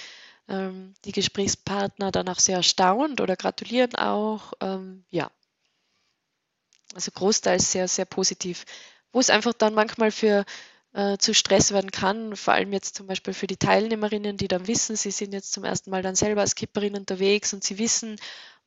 [0.48, 4.52] ähm, die Gesprächspartner dann auch sehr erstaunt oder gratulieren auch.
[4.60, 5.30] Ähm, ja,
[6.94, 8.64] also großteils sehr, sehr positiv.
[9.12, 10.44] Wo es einfach dann manchmal für
[10.92, 14.66] äh, zu Stress werden kann, vor allem jetzt zum Beispiel für die Teilnehmerinnen, die dann
[14.66, 18.16] wissen, sie sind jetzt zum ersten Mal dann selber als Kipperin unterwegs und sie wissen,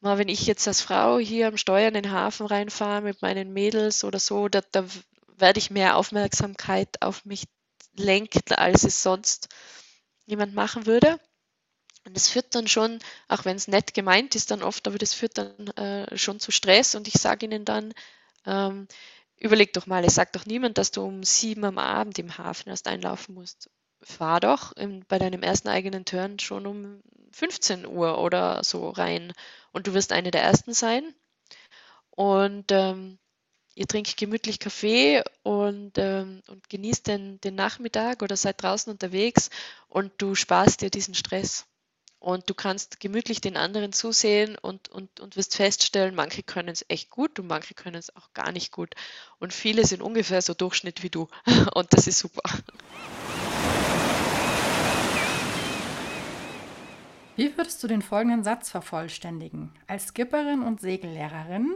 [0.03, 4.03] wenn ich jetzt als Frau hier am Steuer in den Hafen reinfahre mit meinen Mädels
[4.03, 4.85] oder so, da, da
[5.37, 7.45] werde ich mehr Aufmerksamkeit auf mich
[7.95, 9.49] lenken, als es sonst
[10.25, 11.19] jemand machen würde.
[12.05, 15.13] Und das führt dann schon, auch wenn es nett gemeint ist, dann oft, aber das
[15.13, 16.95] führt dann äh, schon zu Stress.
[16.95, 17.93] Und ich sage ihnen dann,
[18.45, 18.87] ähm,
[19.37, 22.69] überleg doch mal, es sagt doch niemand, dass du um sieben am Abend im Hafen
[22.69, 23.69] erst einlaufen musst.
[24.03, 29.33] Fahr doch in, bei deinem ersten eigenen Turn schon um 15 Uhr oder so rein.
[29.71, 31.13] Und du wirst eine der ersten sein.
[32.11, 33.17] Und ähm,
[33.75, 39.49] ihr trinkt gemütlich Kaffee und, ähm, und genießt den, den Nachmittag oder seid draußen unterwegs
[39.89, 41.65] und du sparst dir diesen Stress.
[42.19, 46.85] Und du kannst gemütlich den anderen zusehen und, und, und wirst feststellen, manche können es
[46.87, 48.95] echt gut und manche können es auch gar nicht gut.
[49.39, 51.27] Und viele sind ungefähr so Durchschnitt wie du.
[51.73, 52.43] Und das ist super.
[57.35, 59.73] Wie würdest du den folgenden Satz vervollständigen?
[59.87, 61.75] Als Skipperin und Segellehrerin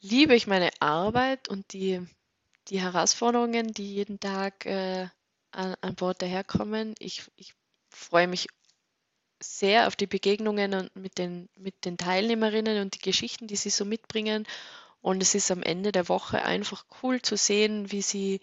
[0.00, 2.06] liebe ich meine Arbeit und die,
[2.68, 5.08] die Herausforderungen, die jeden Tag äh,
[5.52, 6.94] an, an Bord daherkommen.
[6.98, 7.54] Ich, ich
[7.88, 8.48] freue mich
[9.40, 13.86] sehr auf die Begegnungen mit den, mit den Teilnehmerinnen und die Geschichten, die sie so
[13.86, 14.46] mitbringen.
[15.00, 18.40] Und es ist am Ende der Woche einfach cool zu sehen, wie sie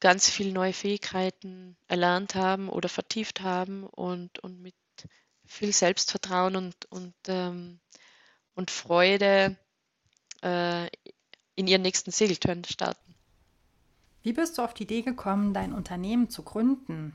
[0.00, 4.74] ganz viele neue Fähigkeiten erlernt haben oder vertieft haben und, und mit
[5.46, 7.80] viel Selbstvertrauen und, und, ähm,
[8.54, 9.56] und Freude
[10.42, 10.88] äh,
[11.54, 13.14] in ihren nächsten Segeltörn starten.
[14.22, 17.14] Wie bist du auf die Idee gekommen, dein Unternehmen zu gründen?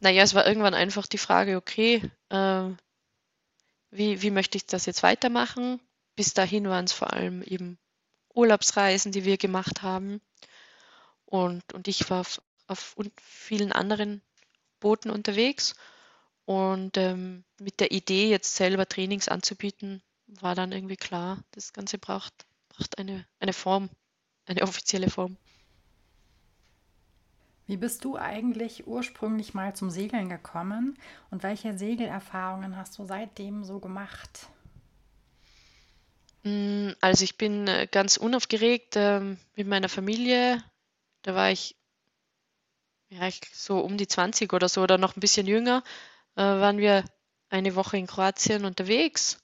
[0.00, 2.70] naja, es war irgendwann einfach die Frage, okay, äh,
[3.90, 5.80] wie, wie möchte ich das jetzt weitermachen?
[6.14, 7.78] Bis dahin waren es vor allem eben
[8.34, 10.20] Urlaubsreisen, die wir gemacht haben.
[11.28, 14.22] Und, und ich war auf, auf vielen anderen
[14.80, 15.74] Booten unterwegs.
[16.46, 21.98] Und ähm, mit der Idee, jetzt selber Trainings anzubieten, war dann irgendwie klar, das Ganze
[21.98, 23.90] braucht, braucht eine, eine Form,
[24.46, 25.36] eine offizielle Form.
[27.66, 30.98] Wie bist du eigentlich ursprünglich mal zum Segeln gekommen
[31.30, 34.48] und welche Segelerfahrungen hast du seitdem so gemacht?
[36.44, 40.64] Mm, also ich bin äh, ganz unaufgeregt ähm, mit meiner Familie.
[41.22, 41.76] Da war ich
[43.10, 45.82] ja, so um die 20 oder so oder noch ein bisschen jünger,
[46.36, 47.04] äh, waren wir
[47.50, 49.38] eine Woche in Kroatien unterwegs.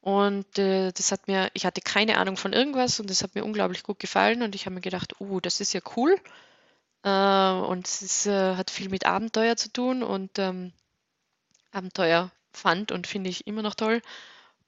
[0.00, 3.44] Und äh, das hat mir, ich hatte keine Ahnung von irgendwas und das hat mir
[3.44, 6.16] unglaublich gut gefallen und ich habe mir gedacht, uh, das ist ja cool.
[7.04, 10.72] Äh, und es ist, äh, hat viel mit Abenteuer zu tun und ähm,
[11.72, 14.02] Abenteuer fand und finde ich immer noch toll.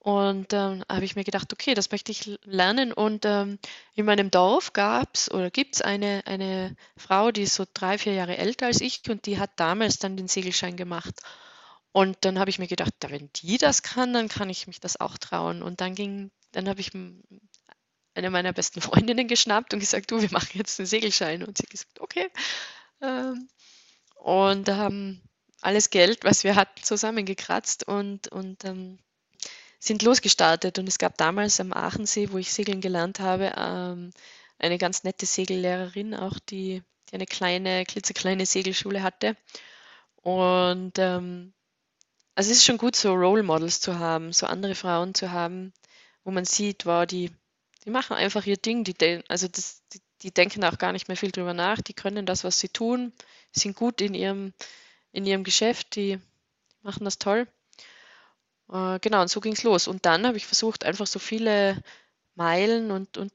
[0.03, 2.91] Und ähm, habe ich mir gedacht, okay, das möchte ich lernen.
[2.91, 3.59] Und ähm,
[3.93, 7.99] in meinem Dorf gab es oder gibt es eine, eine Frau, die ist so drei,
[7.99, 11.21] vier Jahre älter als ich und die hat damals dann den Segelschein gemacht.
[11.91, 14.99] Und dann habe ich mir gedacht, wenn die das kann, dann kann ich mich das
[14.99, 15.61] auch trauen.
[15.61, 16.89] Und dann ging, dann habe ich
[18.15, 21.43] eine meiner besten Freundinnen geschnappt und gesagt, du, wir machen jetzt einen Segelschein.
[21.43, 22.27] Und sie hat gesagt, okay.
[23.03, 23.47] Ähm,
[24.15, 25.21] und haben
[25.61, 28.97] alles Geld, was wir hatten, zusammengekratzt und, und ähm,
[29.81, 30.79] sind losgestartet.
[30.79, 34.11] Und es gab damals am Aachensee, wo ich segeln gelernt habe, ähm,
[34.59, 39.35] eine ganz nette Segellehrerin, auch die, die eine kleine, klitzekleine Segelschule hatte.
[40.17, 41.53] Und ähm,
[42.35, 45.73] also es ist schon gut, so Role Models zu haben, so andere Frauen zu haben,
[46.23, 47.31] wo man sieht, wow, die,
[47.83, 48.83] die machen einfach ihr Ding.
[48.83, 51.81] Die, also das, die, die, denken auch gar nicht mehr viel drüber nach.
[51.81, 53.13] Die können das, was sie tun,
[53.51, 54.53] sind gut in ihrem,
[55.11, 56.19] in ihrem Geschäft, die
[56.83, 57.47] machen das toll.
[58.71, 59.87] Äh, genau, und so ging es los.
[59.87, 61.81] Und dann habe ich versucht, einfach so viele
[62.35, 63.33] Meilen und, und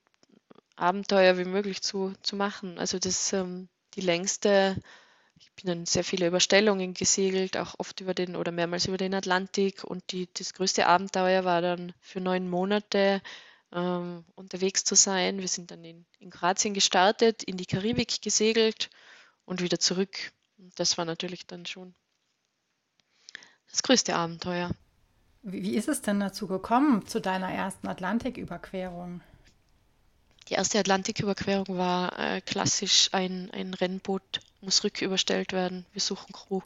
[0.77, 2.79] Abenteuer wie möglich zu, zu machen.
[2.79, 4.77] Also das ähm, die längste,
[5.37, 9.15] ich bin dann sehr viele Überstellungen gesegelt, auch oft über den oder mehrmals über den
[9.15, 9.85] Atlantik.
[9.85, 13.23] Und die, das größte Abenteuer war dann für neun Monate
[13.73, 15.41] ähm, unterwegs zu sein.
[15.41, 18.91] Wir sind dann in, in Kroatien gestartet, in die Karibik gesegelt
[19.45, 20.33] und wieder zurück.
[20.59, 21.95] Und das war natürlich dann schon
[23.71, 24.71] das größte Abenteuer.
[25.49, 29.21] Wie, ist es denn dazu gekommen, zu deiner ersten Atlantiküberquerung?
[30.49, 35.87] Die erste Atlantiküberquerung war äh, klassisch ein, ein Rennboot, muss rücküberstellt werden.
[35.93, 36.63] Wir suchen Crew.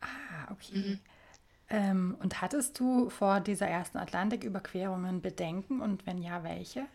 [0.00, 0.78] Ah, okay.
[0.78, 1.00] Mhm.
[1.68, 6.86] Ähm, und hattest du vor dieser ersten Atlantiküberquerungen Bedenken und wenn ja, welche?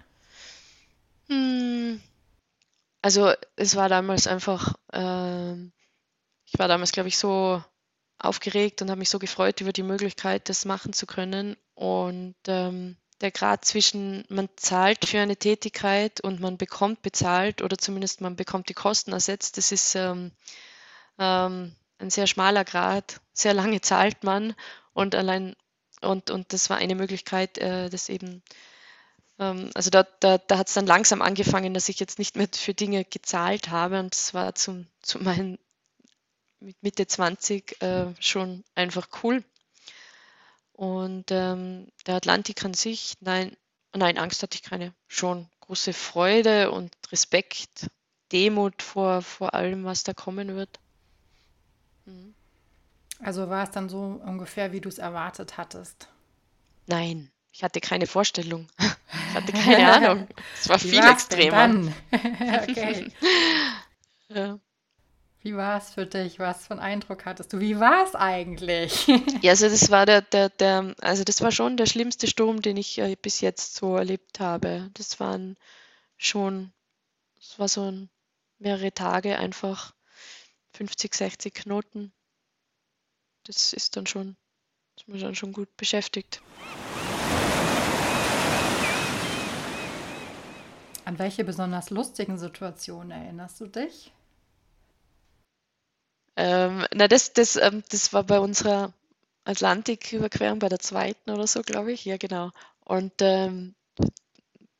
[1.27, 2.01] Hm,
[3.03, 7.63] also es war damals einfach, äh, ich war damals, glaube ich, so
[8.23, 11.57] aufgeregt und habe mich so gefreut über die Möglichkeit, das machen zu können.
[11.75, 17.77] Und ähm, der Grad zwischen man zahlt für eine Tätigkeit und man bekommt bezahlt oder
[17.77, 20.31] zumindest man bekommt die Kosten ersetzt, das ist ähm,
[21.19, 23.21] ähm, ein sehr schmaler Grad.
[23.33, 24.53] Sehr lange zahlt man
[24.93, 25.55] und allein
[26.01, 28.43] und, und das war eine Möglichkeit, äh, das eben
[29.39, 32.47] ähm, also da, da, da hat es dann langsam angefangen, dass ich jetzt nicht mehr
[32.53, 35.57] für Dinge gezahlt habe und das war zum, zu meinen
[36.63, 39.43] mit Mitte 20 äh, schon einfach cool.
[40.73, 43.55] Und ähm, der Atlantik an sich, nein,
[43.93, 44.93] nein, Angst hatte ich keine.
[45.07, 47.89] Schon große Freude und Respekt,
[48.31, 50.79] Demut vor, vor allem, was da kommen wird.
[52.05, 52.33] Mhm.
[53.19, 56.09] Also war es dann so ungefähr, wie du es erwartet hattest?
[56.87, 58.67] Nein, ich hatte keine Vorstellung.
[59.29, 60.27] Ich hatte keine Ahnung.
[60.61, 61.91] Es war wie viel extremer.
[62.11, 63.11] okay.
[64.29, 64.59] ja.
[65.43, 66.39] Wie war es für dich?
[66.39, 67.59] Was für einen Eindruck hattest du?
[67.59, 69.07] Wie war es eigentlich?
[69.41, 72.77] Ja, also das war der, der, der, also das war schon der schlimmste Sturm, den
[72.77, 74.89] ich äh, bis jetzt so erlebt habe.
[74.93, 75.57] Das waren
[76.15, 76.71] schon,
[77.41, 78.09] es war so ein,
[78.57, 79.93] mehrere Tage einfach
[80.75, 82.13] 50, 60 Knoten.
[83.43, 84.37] Das ist dann schon,
[84.95, 86.41] ist man dann schon gut beschäftigt.
[91.03, 94.13] An welche besonders lustigen Situationen erinnerst du dich?
[96.35, 98.93] Ähm, na, das, das, ähm, das war bei unserer
[99.45, 102.05] Atlantiküberquerung, bei der zweiten oder so, glaube ich.
[102.05, 102.51] Ja, genau.
[102.85, 103.75] Und ähm,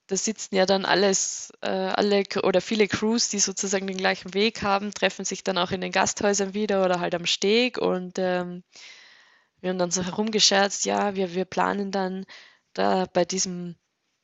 [0.07, 4.61] da sitzen ja dann alles, äh, alle oder viele Crews, die sozusagen den gleichen Weg
[4.61, 8.63] haben, treffen sich dann auch in den Gasthäusern wieder oder halt am Steg und ähm,
[9.61, 12.25] wir haben dann so herumgescherzt, ja, wir, wir planen dann
[12.73, 13.75] da bei diesem,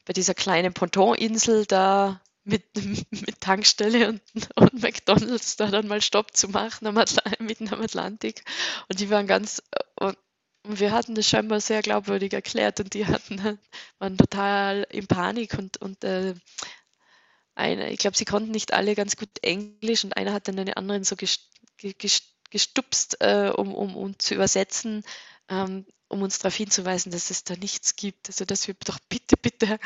[0.05, 2.63] bei dieser kleinen Pontoninsel da mit,
[3.12, 4.21] mit Tankstelle und,
[4.56, 6.95] und McDonalds da dann mal Stopp zu machen am
[7.39, 8.43] mitten am Atlantik.
[8.88, 9.62] Und die waren ganz,
[9.95, 10.17] und,
[10.63, 13.60] und wir hatten das scheinbar sehr glaubwürdig erklärt und die hatten,
[13.99, 16.36] waren total in Panik und, und äh,
[17.56, 20.73] eine, ich glaube, sie konnten nicht alle ganz gut Englisch und einer hat dann den
[20.73, 21.15] anderen so
[22.49, 25.04] gestupst, äh, um, um, um zu übersetzen,
[25.49, 28.30] ähm, um uns darauf hinzuweisen, dass es da nichts gibt.
[28.30, 29.78] Also dass wir doch bitte, bitte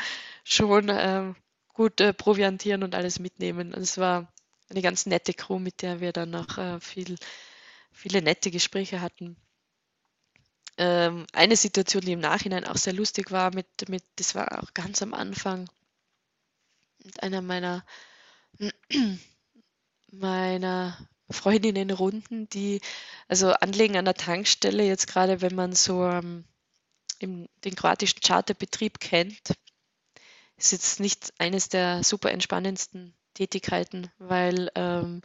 [0.44, 1.36] schon ähm,
[1.74, 3.74] gut äh, proviantieren und alles mitnehmen.
[3.74, 4.32] Und es war
[4.70, 7.16] eine ganz nette Crew, mit der wir dann noch äh, viel,
[7.92, 9.36] viele nette Gespräche hatten.
[10.78, 14.72] Ähm, eine Situation, die im Nachhinein auch sehr lustig war, mit, mit, das war auch
[14.74, 15.68] ganz am Anfang
[17.04, 17.84] mit einer meiner,
[20.10, 20.98] meiner
[21.30, 22.80] Freundinnenrunden, die
[23.28, 26.44] also anlegen an der Tankstelle, jetzt gerade wenn man so ähm,
[27.18, 29.54] im, den kroatischen Charterbetrieb kennt,
[30.56, 35.20] ist jetzt nicht eines der super entspannendsten Tätigkeiten, weil ähm,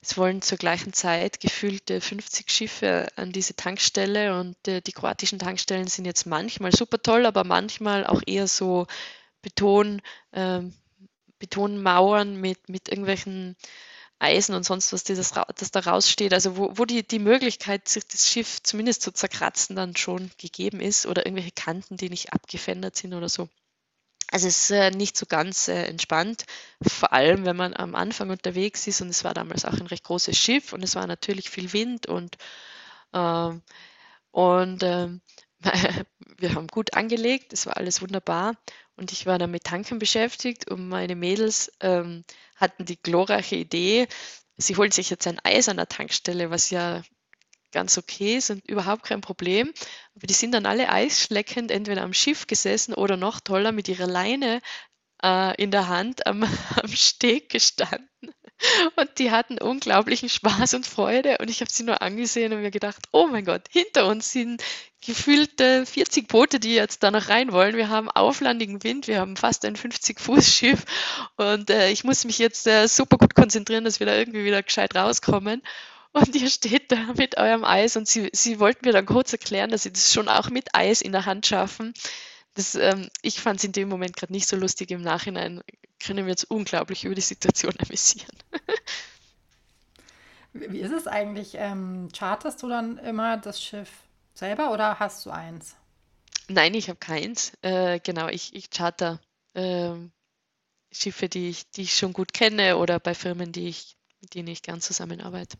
[0.00, 5.38] es wollen zur gleichen Zeit gefühlte 50 Schiffe an diese Tankstelle und äh, die kroatischen
[5.38, 8.86] Tankstellen sind jetzt manchmal super toll, aber manchmal auch eher so
[9.42, 10.02] Beton,
[10.32, 10.74] ähm,
[11.38, 13.56] Betonmauern mit, mit irgendwelchen
[14.20, 18.06] Eisen und sonst was, das, das da raussteht, also wo, wo die, die Möglichkeit, sich
[18.06, 22.96] das Schiff zumindest zu zerkratzen, dann schon gegeben ist oder irgendwelche Kanten, die nicht abgefedert
[22.96, 23.48] sind oder so.
[24.30, 26.44] Also es ist äh, nicht so ganz äh, entspannt,
[26.82, 30.04] vor allem wenn man am Anfang unterwegs ist und es war damals auch ein recht
[30.04, 32.36] großes Schiff und es war natürlich viel Wind und,
[33.12, 33.50] äh,
[34.30, 35.22] und ähm,
[36.38, 38.54] wir haben gut angelegt, es war alles wunderbar
[38.96, 42.24] und ich war dann mit Tanken beschäftigt und meine Mädels ähm,
[42.56, 44.08] hatten die glorreiche Idee,
[44.58, 47.02] sie holen sich jetzt ein Eis an der Tankstelle, was ja
[47.72, 49.72] ganz okay, sind überhaupt kein Problem.
[50.14, 54.06] Aber die sind dann alle eisschleckend entweder am Schiff gesessen oder noch toller mit ihrer
[54.06, 54.60] Leine
[55.22, 56.42] äh, in der Hand am,
[56.76, 58.08] am Steg gestanden.
[58.96, 61.38] Und die hatten unglaublichen Spaß und Freude.
[61.38, 64.64] Und ich habe sie nur angesehen und mir gedacht, oh mein Gott, hinter uns sind
[65.00, 67.76] gefühlte 40 Boote, die jetzt da noch rein wollen.
[67.76, 70.84] Wir haben auflandigen Wind, wir haben fast ein 50-Fuß-Schiff.
[71.36, 74.62] Und äh, ich muss mich jetzt äh, super gut konzentrieren, dass wir da irgendwie wieder
[74.62, 75.62] gescheit rauskommen.
[76.12, 79.70] Und ihr steht da mit eurem Eis und sie, sie wollten mir dann kurz erklären,
[79.70, 81.92] dass sie das schon auch mit Eis in der Hand schaffen.
[82.54, 84.90] Das, ähm, ich fand es in dem Moment gerade nicht so lustig.
[84.90, 85.62] Im Nachhinein
[86.00, 88.36] können wir jetzt unglaublich über die Situation amüsieren.
[90.52, 91.52] Wie ist es eigentlich?
[91.54, 93.90] Ähm, charterst du dann immer das Schiff
[94.34, 95.76] selber oder hast du eins?
[96.48, 97.52] Nein, ich habe keins.
[97.60, 99.20] Äh, genau, ich, ich charter
[99.54, 99.92] äh,
[100.90, 104.48] Schiffe, die ich, die ich schon gut kenne oder bei Firmen, die ich, mit denen
[104.48, 105.58] ich gern zusammenarbeite.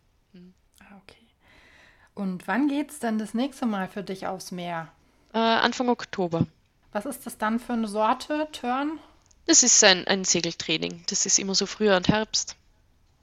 [2.19, 4.89] Und wann geht es denn das nächste Mal für dich aufs Meer?
[5.33, 6.49] Äh, Anfang Oktober.
[6.91, 8.99] Was ist das dann für eine Sorte, Turn?
[9.47, 11.05] Das ist ein, ein Segeltraining.
[11.09, 12.57] Das ist immer so Frühjahr und Herbst.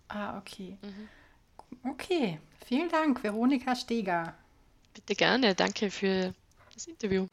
[0.08, 0.78] Ah, okay.
[0.82, 1.90] Mhm.
[1.92, 4.34] Okay, vielen Dank, Veronika Steger.
[4.94, 6.34] Bitte gerne, danke für
[6.74, 7.28] das Interview.